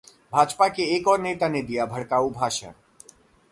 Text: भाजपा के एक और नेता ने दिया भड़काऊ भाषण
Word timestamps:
भाजपा 0.33 0.67
के 0.67 0.83
एक 0.95 1.07
और 1.07 1.21
नेता 1.21 1.47
ने 1.47 1.61
दिया 1.61 1.85
भड़काऊ 1.85 2.29
भाषण 2.31 2.71